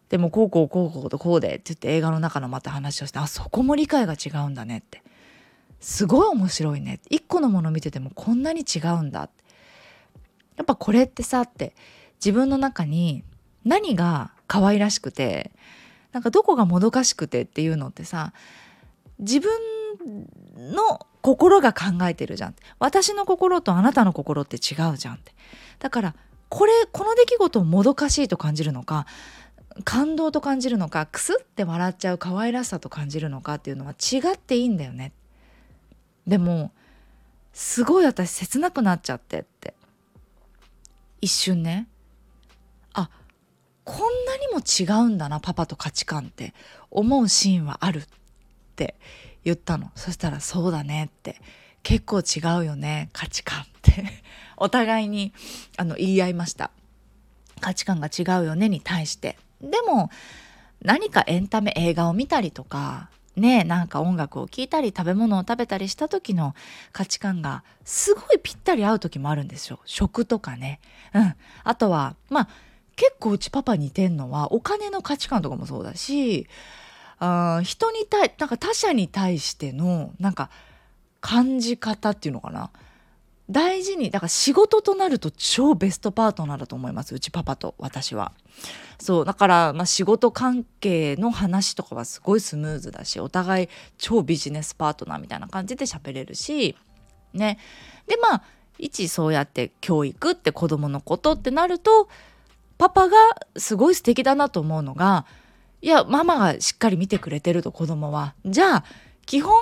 [0.08, 5.02] でもこうこうこうこうとこうでって言って映画の中のまた話をしてあそこも理解が違うんだねって。
[5.80, 7.00] すごい面白いね。
[7.10, 9.42] 一個のもの見ててもこんなに違うんだって。
[10.54, 11.74] やっぱこれってさって
[12.24, 13.24] 自分の中に
[13.64, 15.50] 何が可愛らしくて
[16.12, 18.32] なんかどこがもどかしくてっていうのってさ
[19.18, 19.50] 自分
[20.56, 22.54] の心が考えてるじゃん。
[22.78, 25.32] 私の心とあなたの心って違うじゃんって。
[25.78, 26.14] だから
[26.50, 29.06] これこの出来事をもどかしいと感じるのか
[29.84, 35.12] 感動と感じるのかクスって笑っちゃう可愛らしさと感じるのかっていうのは違っていいんだよね。
[36.26, 36.72] でも
[37.54, 39.72] すごい私切なくなっちゃってって。
[41.22, 41.88] 一瞬ね。
[42.92, 43.08] あ
[43.84, 46.52] こんなにも違うんだなパパと価値観って
[46.90, 48.06] 思うシーンはあるっ
[48.76, 48.96] て。
[49.44, 49.90] 言ったの。
[49.94, 51.40] そしたら「そうだね」って
[51.82, 53.10] 「結構違うよね。
[53.12, 54.24] 価値観」って。
[54.56, 55.32] お互いに
[55.76, 56.70] あの言い合いました。
[57.60, 59.36] 価値観が違うよねに対して。
[59.60, 60.10] でも
[60.82, 66.54] 何かエンタメ映画を見たりとかねなんか音楽を聴いたり食べ物を食べたりした時の
[66.92, 69.80] 価値観がすごいぴったり合う時もあるんですよ。
[69.84, 70.80] 食とかね。
[71.14, 71.34] うん。
[71.64, 72.48] あとはまあ
[72.96, 76.46] 結構うちパパ似てんのはお金の価値観とかもそうだし
[77.24, 80.50] あ人に対なんか他者に対してのなんか
[81.20, 82.70] 感じ方っていうのかな。
[83.50, 88.32] 大事にだから仕事となると超ベストパートナーだと思いますうちパパと私は。
[88.98, 96.74] そうだから、まあ、仕事関係の話とかはすごいスムーズだしお互い超ビジネスパートナーみたいな感じで喋れるし
[97.34, 97.58] ね。
[98.06, 98.42] でまあ
[98.78, 102.08] 一そうやって教育って子供のことってなると
[102.78, 103.16] パパが
[103.56, 105.26] すごい素敵だなと思うのが
[105.84, 108.32] いやママがしっかり見てくれてると子供は。
[108.46, 108.84] じゃあ
[109.26, 109.60] 基本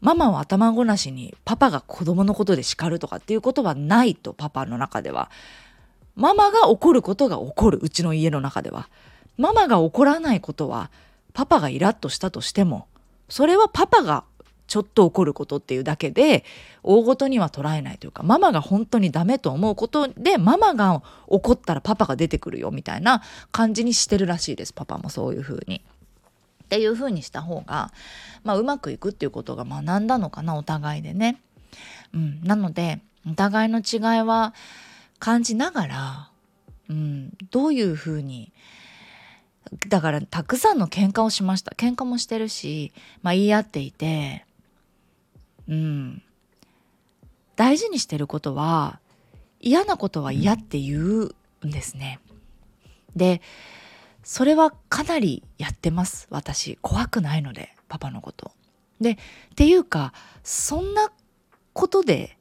[0.00, 5.30] ママは頭ごなしにパパが子供のことで叱るとかっていうことはないとパパの中では。
[6.16, 8.88] ママが怒ることが起こるうちの家の中では。
[9.36, 10.90] ママが怒らないことは
[11.32, 12.88] パパがイラッとしたとしても
[13.28, 14.24] それはパパが
[14.70, 16.44] ちょっと怒ることっていうだけで
[16.84, 25.82] 大ごとには捉えないというかママが本当にダメと思うことでママが怒ったらパパが出てくるよみたいな感じにしてるらしいですパパもそういうふうに。
[26.64, 27.92] っていうふうにした方が、
[28.44, 31.40] まあ、うまくいくっていうことが学んだのかなお互いでね。
[32.14, 34.54] うん、なのでお互いの違いは
[35.18, 36.30] 感じながら、
[36.88, 38.52] うん、どういうふうに
[39.88, 44.44] だからたくさんの喧嘩をしました喧嘩もしてるし、まあ、言い合っていて
[45.70, 46.22] うん
[47.56, 49.00] 大事にしてることは
[49.60, 51.34] 嫌なことは嫌って言う
[51.66, 52.20] んですね。
[53.14, 53.40] で
[54.22, 58.52] それはかなりやってます私怖くないのでパパのこと。
[59.00, 59.16] でっ
[59.56, 61.10] ていうかそんな
[61.72, 62.36] ことで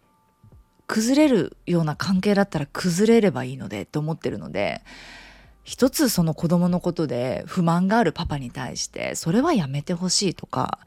[0.87, 4.81] 崩れるような関係だったら崩れればいいのでって思ってるので
[5.69, 10.79] 一つその子供のことで不満があるパパに対してそれはやめてほしいとか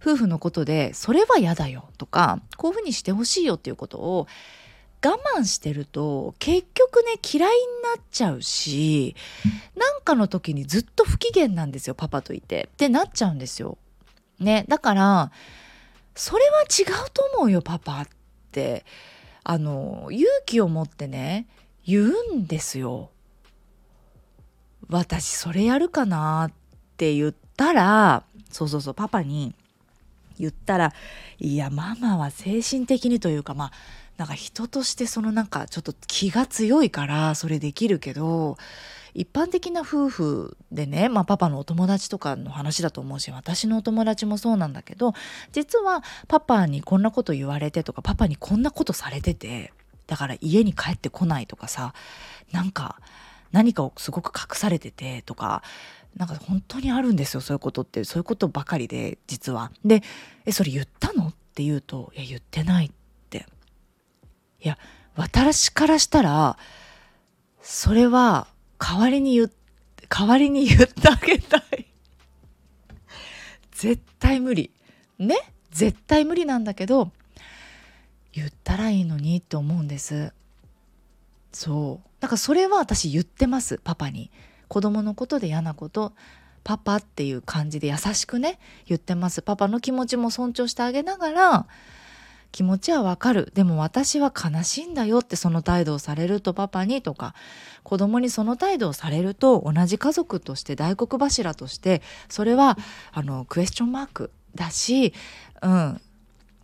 [0.00, 4.26] 夫婦のことでそれは嫌だよとかこういうふうにしてほしいよっていうことを
[5.04, 7.62] 我慢してると結局ね嫌いに
[7.94, 9.14] なっちゃうし
[9.76, 13.76] なんかの時にずっと不機嫌なんですよパパといてってなっちゃうんですよ。
[14.38, 15.32] ねだから
[16.14, 18.06] それは違うと思うよパパっ
[18.52, 18.86] て
[19.44, 21.46] あの勇気を持ってね
[21.86, 23.10] 言うんですよ。
[24.90, 26.52] 私それやるかなっ
[26.96, 29.54] て言ったらそうそうそうパパに
[30.38, 30.92] 言ったら
[31.38, 33.72] いやママは精神的にというかまあ
[34.16, 38.58] なんか人としてそのなんかちょっと気が強いからそれできるけど
[39.14, 45.14] 一般的な夫婦でね、まあ、パパのお友達とかの話だと思うし私のお友達もそうなんだけど
[45.52, 49.72] 実はパパにこんなこと言われてとかパパにこんなことされてて
[50.06, 51.94] だから家に帰ってこないとかさ
[52.52, 53.00] なんか
[53.52, 55.62] 何かをすごく隠されててとか
[56.16, 58.04] なんか本当にあるんですよそういうことって。
[58.04, 59.70] そういうことばかりで実は。
[59.84, 60.02] で
[60.46, 62.90] 「えそれ言ったの?」って言うと「いや言ってない」っ
[63.30, 63.46] て。
[64.62, 64.78] いや
[65.14, 66.58] 私からしたら
[67.62, 68.46] それは
[68.78, 69.50] 代わりに言
[70.08, 71.86] 代わりに言ってあげたい。
[73.72, 74.70] 絶対無理。
[75.18, 75.36] ね？
[75.70, 77.12] 絶対無理なんだけど
[78.32, 80.32] 言ったらいいのにって思うんです。
[81.52, 82.09] そう。
[82.20, 84.30] だからそれは私言ってますパパに。
[84.68, 86.12] 子供のことで嫌なこと
[86.62, 89.42] パパっていう感じで優しくね言ってます。
[89.42, 91.66] パパの気持ちも尊重してあげながら
[92.52, 93.50] 気持ちはわかる。
[93.54, 97.34] でも私は悲しいんだよってその態度をされるとパパにとか
[97.82, 102.78] 子供にその態度をされると同じ家族として大黒柱としてそれは
[103.12, 105.14] あのクエスチョンマークだし、
[105.62, 106.00] うん、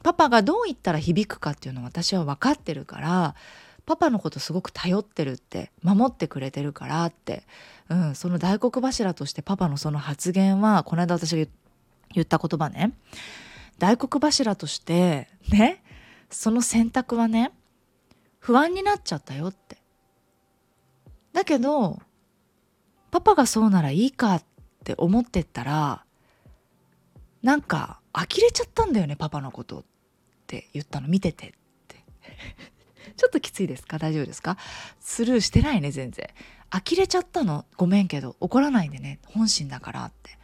[0.02, 3.34] パパがどう言ったら響くかっていうのは私は分かってるから
[3.86, 7.44] パパのことすごく頼ってるって守ってくれてるからって、
[7.88, 11.50] うん、その大黒柱としてパパのその発言はこの間私が
[12.12, 12.92] 言った言葉ね。
[13.78, 15.84] 大黒柱としてね
[16.30, 17.52] その選択はね
[18.40, 19.78] 不安になっちゃったよって。
[21.32, 22.00] だけど
[23.12, 24.44] パパがそうならいいかっ
[24.84, 26.04] て思ってったら
[27.42, 29.84] なんか呆れちゃったんだよねパパのことっ
[30.48, 31.50] て言ったの見ててっ
[31.86, 32.04] て。
[33.16, 33.98] ちょっときついですか？
[33.98, 34.56] 大丈夫ですか？
[35.00, 36.28] スルーしてないね全然。
[36.70, 37.64] 呆れちゃったの？
[37.76, 39.20] ごめんけど怒らないでね。
[39.26, 40.38] 本心だからって。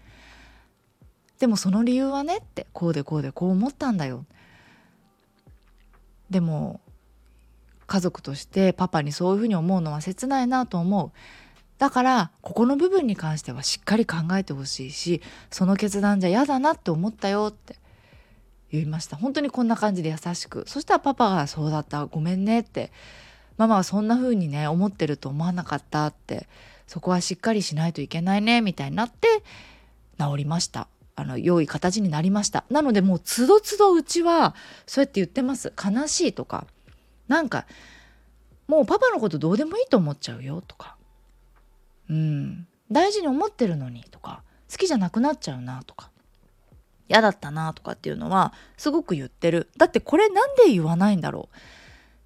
[1.39, 2.67] でもその理由はねって。
[2.73, 4.25] こうでこうでこう思ったんだよ。
[6.31, 6.81] でも
[7.87, 11.11] 家族としてパパにそういうふうに思うのは切ないなと思う。
[11.79, 15.21] だからここの部分に関してはしっかり考えてほしいし
[15.51, 17.82] その決断じゃ嫌だなって思ったよって。
[18.73, 19.17] 言いました。
[19.17, 20.65] 本当にこんな感じで優しく。
[20.67, 22.07] そしたらパパが「そうだった。
[22.07, 22.91] ごめんね」って
[23.59, 26.49] ママはそんな風にね思ってると思わなかったって
[26.87, 29.43] そこはしっかりしないといけないねみたいになって
[30.19, 30.89] 治りました。
[31.15, 32.65] あの良い形になりました。
[32.71, 34.55] なのでもうつどつどうちは
[34.87, 35.73] そうやって言ってます。
[35.77, 36.67] 悲しいとか。
[37.29, 37.67] なんか
[38.69, 40.97] もうパパのことどうでもいいと思っちゃうよとか。
[42.09, 46.12] うん大事に思ってるのにとか好きじゃなくなっちゃうなとか。
[47.09, 51.57] 嫌だったなとかっていうのはすごく言ってるだってこれなんで言わないんだろう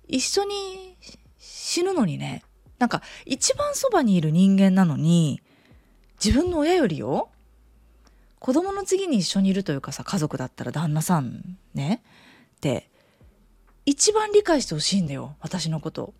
[0.09, 0.97] 一緒に
[1.39, 2.43] 死ぬのにね
[2.79, 5.41] なんか一番そばにいる人間なのに
[6.23, 7.31] 自分の親よりよ
[8.39, 12.03] 子供の次に一緒にいるというかさ家族だったら旦那さんね
[12.57, 12.89] って
[13.87, 16.13] 一番理解してほしいんだよ私のこと。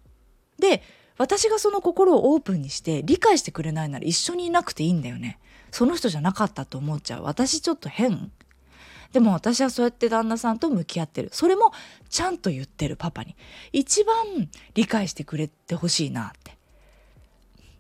[0.59, 0.83] で
[1.19, 5.39] 私がその心をオープンにして理解してくれないなら一緒にいなくていいんだよね。
[5.71, 7.23] その人じゃなかったと思っちゃう。
[7.25, 8.31] 私ちょっと変
[9.13, 11.31] でも私はそうやって旦那さんと向き合ってる。
[11.33, 11.73] それも
[12.09, 13.37] ちゃんと言ってるパパに。
[13.73, 14.17] 一番
[14.75, 16.57] 理解してくれてほしいなって。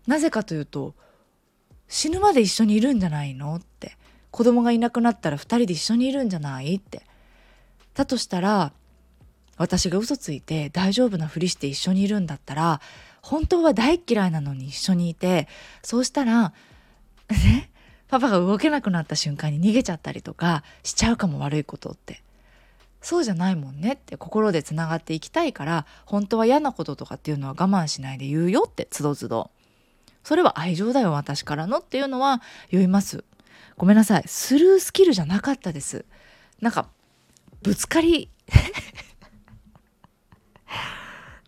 [0.07, 0.95] なぜかというと
[1.89, 3.97] 死ぬまで一緒にいるんじゃないのって
[4.31, 7.03] 子供がいなくなったら2人で一緒にいるんじゃないって
[7.95, 8.73] だとしたら
[9.57, 12.81] 私が嘘ついて大丈夫なふりして一緒にいるんだったら
[13.23, 15.49] 本当は大嫌いなのに一緒にいて
[15.83, 16.53] そうしたら
[17.31, 17.71] ね
[18.09, 22.23] パパが動けなくなった瞬間に逃げちゃったりとかしちゃうかも悪いことって。
[23.03, 29.51] そうじゃないもんねって心でつながっていきたいから本当は嫌なこととかっていうのは我慢しないで言うよってつどつど。
[30.25, 33.23] それは愛情だよ私からのっていうのは言います。
[33.77, 34.25] ごめんなさい。
[34.27, 36.05] スルースキルじゃなかったです。
[36.61, 36.88] なんか
[37.62, 38.29] ぶつかり。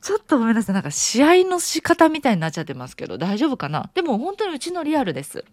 [0.01, 0.75] ちょっとごめんなさい。
[0.75, 3.91] なんか試合の仕方みたいになっちゃってますけど大丈夫かな？
[3.95, 5.45] でも本当にうちのリアルです。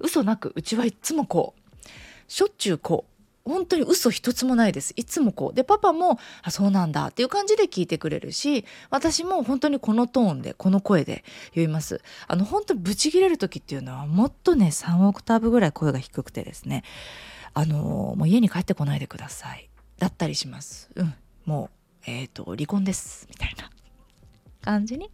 [0.00, 1.90] 嘘なくうちはいつもこう
[2.26, 4.94] しょっちゅうこう本当に嘘一つもないです。
[4.96, 5.54] いつもこう。
[5.54, 12.00] で、パパも、あ、そうなんだっていう感じで聞いてくれるし、私も本当にこのトーンで、この声で言います。
[12.26, 16.84] あの、本当にブチ切れる時っていうのは、もっとね、3オクターブぐらい声が低くてですね、
[17.52, 19.68] あの、もう家に帰ってこないでください。
[19.98, 20.90] だったりします。
[20.94, 21.14] うん。
[21.44, 21.70] も
[22.06, 23.26] う、えっ、ー、と、離婚です。
[23.28, 23.70] みたいな
[24.62, 25.10] 感じに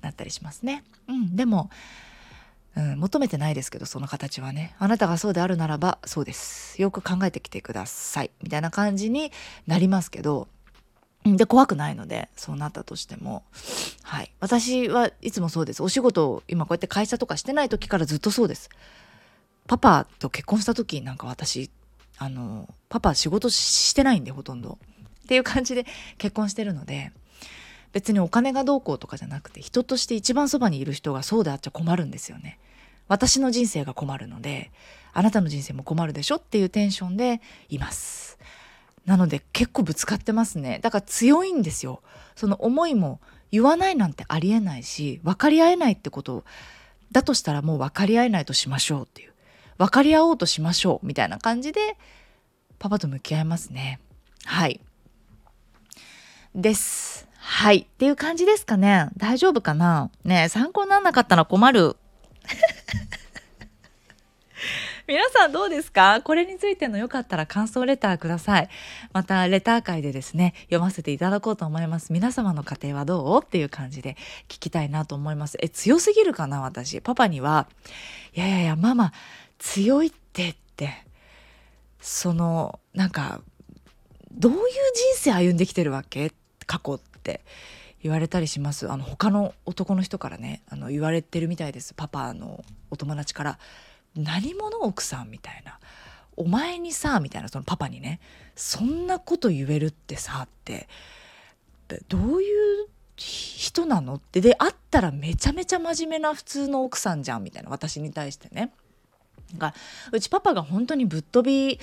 [0.00, 0.82] なったりしますね。
[1.06, 1.36] うん。
[1.36, 1.70] でも、
[2.76, 4.74] うん、求めてないですけどその形はね。
[4.78, 6.80] あなたがそうであるならばそうです。
[6.80, 8.30] よく考えてきてください。
[8.42, 9.32] みたいな感じに
[9.66, 10.48] なりますけど。
[11.24, 13.44] で怖くないのでそうなったとしても。
[14.02, 14.30] はい。
[14.40, 15.82] 私はいつもそうです。
[15.82, 18.68] お仕事を今こうやって会社とかしてない時からずっとそうです。
[19.66, 21.70] パパと結婚した時なんか私
[22.18, 24.78] あのパパ仕事してないんでほとんど。
[25.22, 25.86] っていう感じで
[26.18, 27.12] 結婚してるので。
[27.94, 32.58] 別にお金がどうこうとかじゃなくて人として一番そばにいる人がそうであっちゃ困るんですよね。
[33.06, 34.72] 私の人生が困るので
[35.12, 38.36] あなたの人生も困るでしょっていうテンションでいます。
[39.06, 40.80] なので結構ぶつかってますね。
[40.82, 42.02] だから強いんですよ。
[42.34, 43.20] その思いも
[43.52, 46.44] 言わないなんてありえないし分かり合えないってこと
[47.12, 49.32] だとしたらもう分かり合えないとしましょうっていう
[49.78, 51.96] 分かり合おうとしましょうみたいな感じで
[52.80, 54.00] パパと向き合いますね。
[54.44, 54.80] はい。
[56.56, 57.28] です。
[57.46, 57.80] はい。
[57.80, 59.10] っていう感じですかね。
[59.18, 60.10] 大丈夫かな？
[60.24, 61.94] ね参考にならなかったら困る。
[65.06, 66.22] 皆さんどうですか？
[66.22, 68.70] これについてのよかったら感想レターください。
[69.12, 72.14] またレター会でですね、読ませていただこうと思います。
[72.14, 73.44] 皆様の家庭はどう？
[73.44, 74.16] っていう感じで
[74.48, 75.58] 聞きたいなと思います。
[75.60, 76.62] え、強すぎるかな？
[76.62, 77.02] 私。
[77.02, 77.68] パパには、
[78.34, 79.12] いやいやいや、ママ、
[79.58, 81.04] 強いってって、
[82.00, 83.42] その、なんか、
[84.32, 84.64] どういう人
[85.16, 86.32] 生歩んできてるわけ？
[86.66, 87.40] 過去ってって
[88.02, 88.90] 言われたりします。
[88.90, 91.94] あの他の男の人からねあの言われてるみたいです。
[91.94, 93.58] パパのお友達から。
[94.14, 95.80] 何者奥さんみたいな。
[96.36, 98.20] お前にさみたいなそのパパにね。
[98.54, 100.88] そんなこと言えるってさって。
[102.08, 104.40] どういう人なのって。
[104.40, 107.70] で会ったらめちゃめちゃ真面目な普通の奥さんじゃんみたいな。
[107.70, 108.70] 私に対してね。
[109.58, 109.74] が
[110.12, 111.80] うちパパが本当にぶっ飛び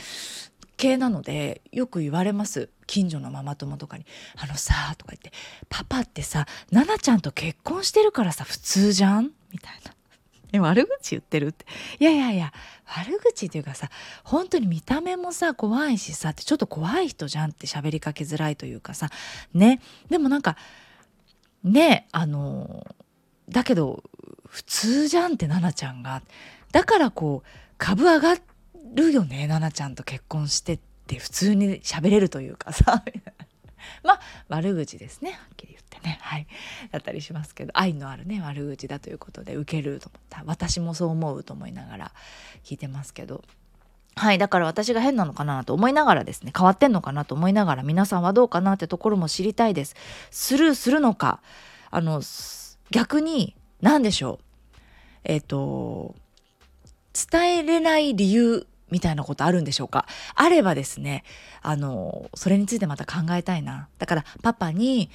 [0.77, 2.69] 系なのでよく言われます。
[2.91, 5.31] 近所のママ友とかに「あのさ」とか言って
[5.69, 9.93] 「パパってさ奈々ちゃんと結婚してるからさ普通じゃん?」みたいな。
[10.53, 11.65] え悪口言ってるって
[12.01, 12.51] いやいやいや
[12.85, 13.89] 悪口っていうかさ
[14.25, 19.09] 本当に見た目もさ怖いしさってちょっと怖い人じゃんって喋りかけづらいというかさ
[19.53, 19.79] ね
[20.09, 20.57] でもなんか
[21.63, 22.85] ねあの
[23.47, 24.03] だけど
[24.45, 26.21] 普通じゃんって奈々ちゃんが
[26.73, 28.35] だからこう株上が
[28.93, 30.81] るよね奈々ちゃんと結婚して
[31.11, 33.03] って普通に喋れるというかさ。
[34.03, 35.31] まあ悪口ですね。
[35.31, 36.19] はっきり言ってね。
[36.21, 36.47] はい。
[36.91, 37.71] だったりしますけど。
[37.75, 40.43] 愛のあるね悪口だということで受けると思った。
[40.45, 42.11] 私もそう思うと思いながら
[42.63, 43.43] 聞いてますけど。
[44.15, 44.37] はい。
[44.37, 49.95] だから私が変なのかなと思いながらですね、変わってんのかなと思いながら、皆さんはどうかなってところも知りたいです。
[50.31, 51.41] スルーするのか、
[51.89, 52.21] あの、
[52.91, 54.39] 逆に、何でしょう。
[55.23, 56.15] えっ、ー、と、
[57.13, 60.05] 伝えれない理由みたいなことあるんでしょうか？
[60.35, 61.23] あればですね、
[61.61, 63.87] あの、それについてまた考えたいな。
[63.97, 65.09] だからパパに、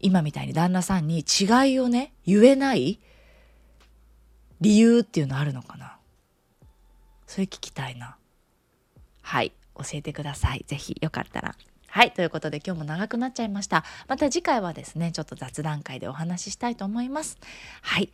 [0.00, 3.00] 今みたいに旦那さんに違いをね、言えない
[4.60, 5.96] 理由っていうのあるのかな？
[7.26, 8.16] それ聞きたいな。
[9.22, 9.52] はい。
[9.76, 10.64] 教えてください。
[10.66, 11.54] ぜひよかったら。
[11.86, 12.12] はい。
[12.12, 13.84] ということで今日も長くなっちゃいました。
[14.08, 17.38] また次回はですね、ちょっと雑談会でお話ししたいと思います。
[17.82, 18.10] はい。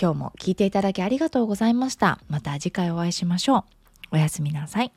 [0.00, 2.20] 今日も聞いていただきありがとうございました。
[2.28, 3.77] また次回お会いしましょう。
[4.10, 4.92] おやすみなさい。